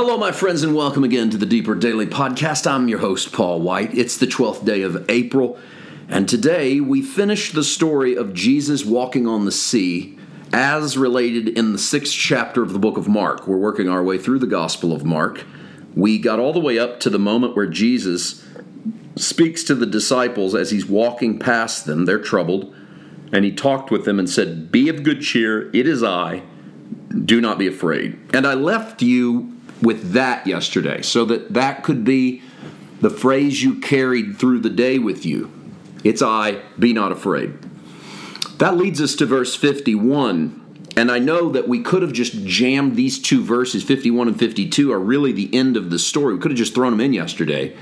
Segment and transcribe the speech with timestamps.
[0.00, 2.70] Hello, my friends, and welcome again to the Deeper Daily Podcast.
[2.70, 3.92] I'm your host, Paul White.
[3.92, 5.58] It's the 12th day of April,
[6.08, 10.16] and today we finish the story of Jesus walking on the sea
[10.52, 13.48] as related in the sixth chapter of the book of Mark.
[13.48, 15.44] We're working our way through the Gospel of Mark.
[15.96, 18.46] We got all the way up to the moment where Jesus
[19.16, 22.04] speaks to the disciples as he's walking past them.
[22.04, 22.72] They're troubled,
[23.32, 26.44] and he talked with them and said, Be of good cheer, it is I.
[27.24, 28.16] Do not be afraid.
[28.32, 32.42] And I left you with that yesterday so that that could be
[33.00, 35.52] the phrase you carried through the day with you.
[36.04, 37.58] It's I, be not afraid.
[38.58, 40.64] That leads us to verse 51.
[40.96, 44.92] And I know that we could have just jammed these two verses, 51 and 52,
[44.92, 46.34] are really the end of the story.
[46.34, 47.76] We could have just thrown them in yesterday.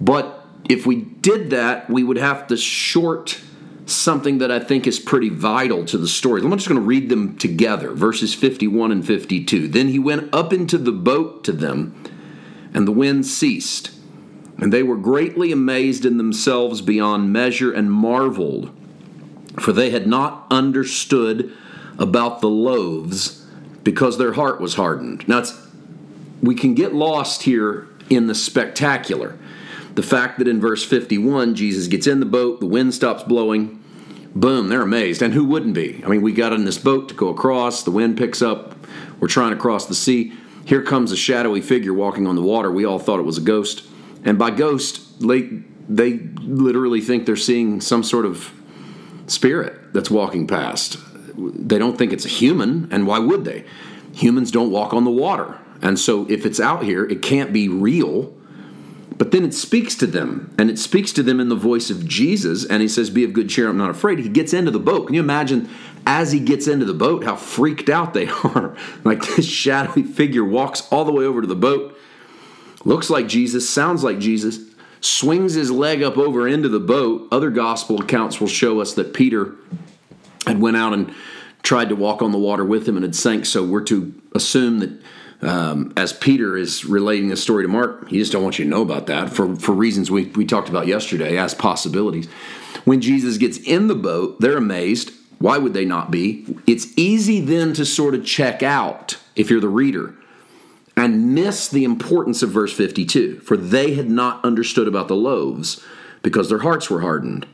[0.00, 3.40] But if we did that, we would have to short
[3.94, 6.42] something that I think is pretty vital to the story.
[6.42, 9.68] I'm just going to read them together verses 51 and 52.
[9.68, 11.94] Then he went up into the boat to them,
[12.74, 13.90] and the wind ceased.
[14.58, 18.70] And they were greatly amazed in themselves beyond measure and marveled,
[19.58, 21.52] for they had not understood
[21.98, 23.44] about the loaves
[23.82, 25.26] because their heart was hardened.
[25.26, 25.44] Now,
[26.42, 29.38] we can get lost here in the spectacular.
[29.94, 33.81] The fact that in verse 51, Jesus gets in the boat, the wind stops blowing,
[34.34, 35.22] boom, they're amazed.
[35.22, 36.02] And who wouldn't be?
[36.04, 38.74] I mean, we got in this boat to go across, the wind picks up,
[39.20, 40.32] we're trying to cross the sea.
[40.64, 42.70] Here comes a shadowy figure walking on the water.
[42.70, 43.84] We all thought it was a ghost.
[44.24, 45.50] And by ghost, they,
[45.88, 48.52] literally think they're seeing some sort of
[49.26, 50.96] spirit that's walking past.
[51.36, 53.64] They don't think it's a human, and why would they?
[54.14, 55.58] Humans don't walk on the water.
[55.80, 58.32] And so if it's out here, it can't be real
[59.22, 62.08] but then it speaks to them, and it speaks to them in the voice of
[62.08, 64.18] Jesus, and he says, Be of good cheer, I'm not afraid.
[64.18, 65.06] He gets into the boat.
[65.06, 65.70] Can you imagine
[66.04, 68.76] as he gets into the boat how freaked out they are?
[69.04, 71.96] like this shadowy figure walks all the way over to the boat,
[72.84, 74.58] looks like Jesus, sounds like Jesus,
[75.00, 77.28] swings his leg up over into the boat.
[77.30, 79.54] Other gospel accounts will show us that Peter
[80.48, 81.14] had went out and
[81.62, 84.80] tried to walk on the water with him and had sank, so we're to assume
[84.80, 85.00] that
[85.42, 88.70] um, as Peter is relating the story to Mark, he just don't want you to
[88.70, 92.28] know about that for, for reasons we, we talked about yesterday as possibilities.
[92.84, 95.12] When Jesus gets in the boat, they're amazed.
[95.38, 96.56] Why would they not be?
[96.66, 100.14] It's easy then to sort of check out if you're the reader
[100.96, 103.40] and miss the importance of verse 52.
[103.40, 105.82] For they had not understood about the loaves
[106.22, 107.46] because their hearts were hardened.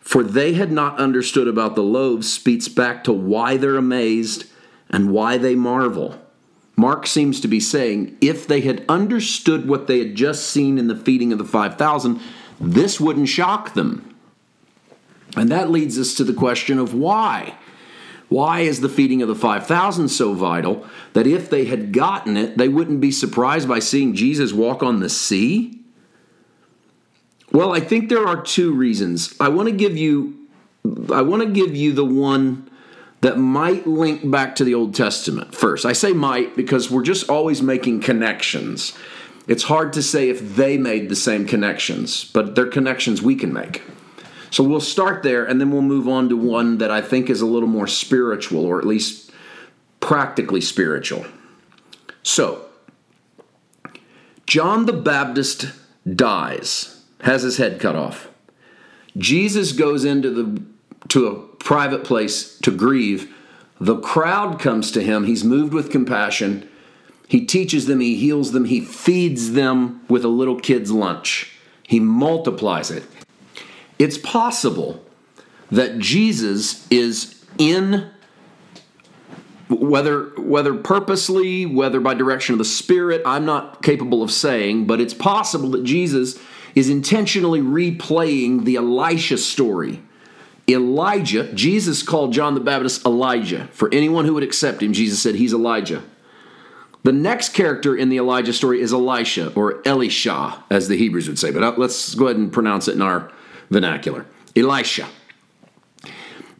[0.00, 4.44] For they had not understood about the loaves speaks back to why they're amazed
[4.90, 6.20] and why they marvel.
[6.80, 10.88] Mark seems to be saying if they had understood what they had just seen in
[10.88, 12.18] the feeding of the 5,000,
[12.58, 14.16] this wouldn't shock them.
[15.36, 17.54] And that leads us to the question of why.
[18.30, 22.56] Why is the feeding of the 5,000 so vital that if they had gotten it,
[22.56, 25.80] they wouldn't be surprised by seeing Jesus walk on the sea?
[27.52, 29.34] Well, I think there are two reasons.
[29.38, 30.48] I want to give you
[31.12, 32.69] I want to give you the one
[33.20, 35.84] that might link back to the Old Testament first.
[35.84, 38.96] I say might because we're just always making connections.
[39.46, 43.52] It's hard to say if they made the same connections, but they're connections we can
[43.52, 43.82] make.
[44.50, 47.40] So we'll start there and then we'll move on to one that I think is
[47.40, 49.30] a little more spiritual or at least
[50.00, 51.24] practically spiritual.
[52.22, 52.66] So,
[54.46, 55.72] John the Baptist
[56.12, 58.28] dies, has his head cut off.
[59.16, 60.62] Jesus goes into the
[61.08, 63.32] to a private place to grieve.
[63.80, 65.24] The crowd comes to him.
[65.24, 66.68] He's moved with compassion.
[67.28, 71.56] He teaches them, he heals them, he feeds them with a little kid's lunch.
[71.86, 73.04] He multiplies it.
[74.00, 75.04] It's possible
[75.70, 78.10] that Jesus is in
[79.68, 85.00] whether whether purposely, whether by direction of the Spirit, I'm not capable of saying, but
[85.00, 86.40] it's possible that Jesus
[86.74, 90.02] is intentionally replaying the Elisha story
[90.74, 93.68] Elijah, Jesus called John the Baptist Elijah.
[93.72, 96.02] For anyone who would accept him, Jesus said he's Elijah.
[97.02, 101.38] The next character in the Elijah story is Elisha, or Elisha, as the Hebrews would
[101.38, 103.32] say, but uh, let's go ahead and pronounce it in our
[103.70, 104.26] vernacular.
[104.54, 105.08] Elisha.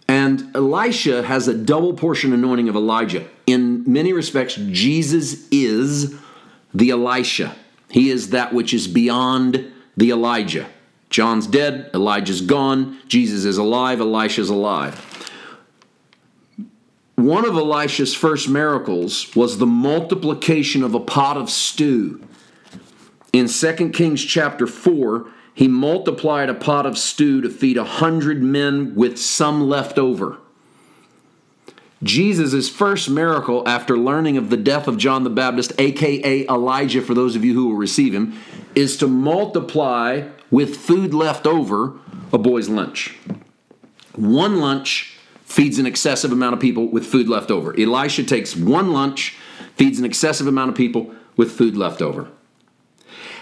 [0.09, 3.29] And Elisha has a double portion anointing of Elijah.
[3.47, 6.17] In many respects, Jesus is
[6.73, 7.55] the Elisha.
[7.91, 10.69] He is that which is beyond the Elijah.
[11.11, 15.07] John's dead, Elijah's gone, Jesus is alive, Elisha's alive.
[17.17, 22.27] One of Elisha's first miracles was the multiplication of a pot of stew.
[23.33, 28.43] In 2 Kings chapter 4, he multiplied a pot of stew to feed a hundred
[28.43, 30.39] men with some left over.
[32.03, 37.15] Jesus' first miracle after learning of the death of John the Baptist, aka Elijah, for
[37.15, 38.39] those of you who will receive him,
[38.75, 41.99] is to multiply with food left over
[42.33, 43.19] a boy's lunch.
[44.15, 47.79] One lunch feeds an excessive amount of people with food left over.
[47.79, 49.37] Elisha takes one lunch,
[49.77, 52.29] feeds an excessive amount of people with food left over.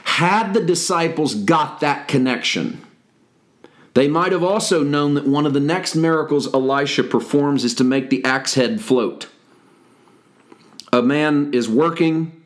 [0.04, 2.82] Had the disciples got that connection,
[3.98, 7.82] they might have also known that one of the next miracles Elisha performs is to
[7.82, 9.26] make the axe head float.
[10.92, 12.44] A man is working,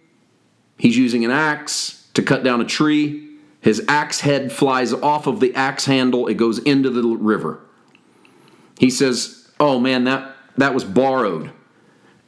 [0.79, 3.37] he's using an axe to cut down a tree.
[3.61, 7.61] His axe head flies off of the axe handle, it goes into the river.
[8.79, 11.51] He says, Oh man, that, that was borrowed.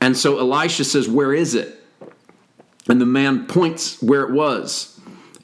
[0.02, 1.82] And so Elisha says, Where is it?
[2.90, 4.93] And the man points where it was.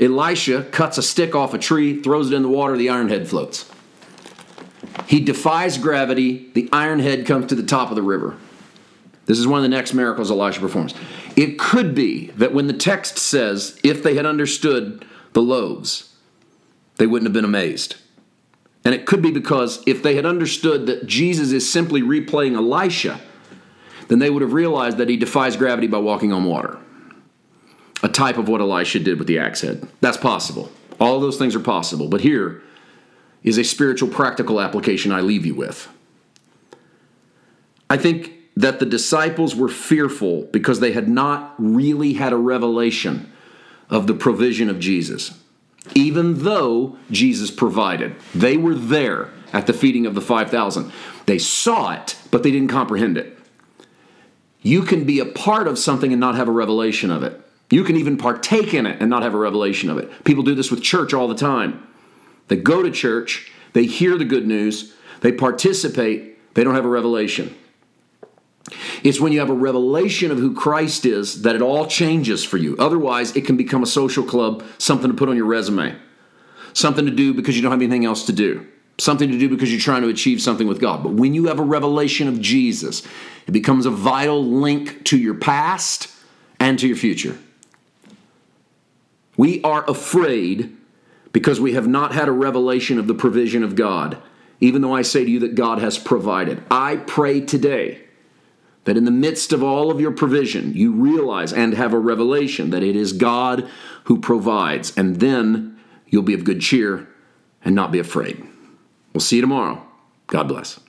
[0.00, 3.28] Elisha cuts a stick off a tree, throws it in the water, the iron head
[3.28, 3.70] floats.
[5.06, 8.36] He defies gravity, the iron head comes to the top of the river.
[9.26, 10.94] This is one of the next miracles Elisha performs.
[11.36, 15.04] It could be that when the text says, if they had understood
[15.34, 16.14] the loaves,
[16.96, 17.96] they wouldn't have been amazed.
[18.84, 23.20] And it could be because if they had understood that Jesus is simply replaying Elisha,
[24.08, 26.78] then they would have realized that he defies gravity by walking on water
[28.10, 29.86] type of what Elisha did with the axe head.
[30.00, 30.70] That's possible.
[30.98, 32.08] All of those things are possible.
[32.08, 32.62] But here
[33.42, 35.88] is a spiritual, practical application I leave you with.
[37.88, 43.32] I think that the disciples were fearful because they had not really had a revelation
[43.88, 45.38] of the provision of Jesus.
[45.94, 50.92] Even though Jesus provided, they were there at the feeding of the 5,000.
[51.26, 53.38] They saw it, but they didn't comprehend it.
[54.62, 57.40] You can be a part of something and not have a revelation of it.
[57.70, 60.24] You can even partake in it and not have a revelation of it.
[60.24, 61.86] People do this with church all the time.
[62.48, 66.88] They go to church, they hear the good news, they participate, they don't have a
[66.88, 67.54] revelation.
[69.02, 72.56] It's when you have a revelation of who Christ is that it all changes for
[72.56, 72.76] you.
[72.78, 75.96] Otherwise, it can become a social club, something to put on your resume,
[76.72, 78.66] something to do because you don't have anything else to do,
[78.98, 81.02] something to do because you're trying to achieve something with God.
[81.02, 83.06] But when you have a revelation of Jesus,
[83.46, 86.08] it becomes a vital link to your past
[86.58, 87.38] and to your future.
[89.40, 90.76] We are afraid
[91.32, 94.18] because we have not had a revelation of the provision of God,
[94.60, 96.62] even though I say to you that God has provided.
[96.70, 98.02] I pray today
[98.84, 102.68] that in the midst of all of your provision, you realize and have a revelation
[102.68, 103.66] that it is God
[104.04, 107.08] who provides, and then you'll be of good cheer
[107.64, 108.46] and not be afraid.
[109.14, 109.82] We'll see you tomorrow.
[110.26, 110.80] God bless.